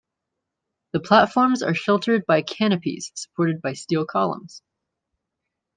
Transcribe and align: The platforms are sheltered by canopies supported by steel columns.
The 0.93 0.99
platforms 0.99 1.61
are 1.61 1.75
sheltered 1.75 2.25
by 2.25 2.41
canopies 2.41 3.11
supported 3.13 3.61
by 3.61 3.73
steel 3.73 4.03
columns. 4.07 4.63